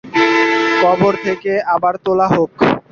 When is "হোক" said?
2.27-2.51